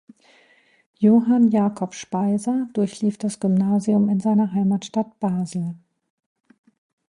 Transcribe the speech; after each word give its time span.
Johann 0.97 1.49
Jakob 1.51 1.93
Speiser 1.93 2.67
durchlief 2.73 3.19
das 3.19 3.39
Gymnasium 3.39 4.09
in 4.09 4.19
seiner 4.19 4.51
Heimatstadt 4.51 5.19
Basel. 5.19 5.75